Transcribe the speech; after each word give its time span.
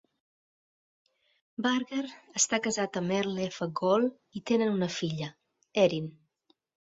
Burger 1.65 1.99
està 2.41 2.59
casat 2.67 2.97
amb 3.01 3.15
Earl 3.19 3.37
F. 3.45 3.69
Gohl 3.81 4.09
i 4.41 4.43
tenen 4.53 4.75
una 4.79 4.89
filla, 4.97 5.31
Erin. 5.85 6.11